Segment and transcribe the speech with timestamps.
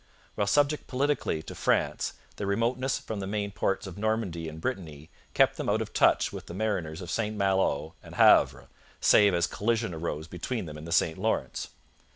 [0.33, 5.11] While subject politically to France, their remoteness from the main ports of Normandy and Brittany
[5.35, 8.67] kept them out of touch with the mariners of St Malo and Havre,
[8.99, 11.67] save as collision arose between them in the St Lawrence.